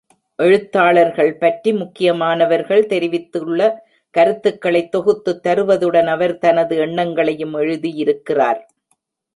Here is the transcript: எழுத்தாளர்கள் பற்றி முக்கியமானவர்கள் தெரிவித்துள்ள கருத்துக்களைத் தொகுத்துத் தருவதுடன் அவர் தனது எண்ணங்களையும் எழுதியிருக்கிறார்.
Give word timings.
எழுத்தாளர்கள் 0.35 1.37
பற்றி 1.37 1.71
முக்கியமானவர்கள் 1.73 2.85
தெரிவித்துள்ள 2.85 3.87
கருத்துக்களைத் 4.17 4.91
தொகுத்துத் 4.91 5.47
தருவதுடன் 5.47 6.05
அவர் 6.05 6.37
தனது 6.37 6.77
எண்ணங்களையும் 6.77 7.53
எழுதியிருக்கிறார். 7.53 8.61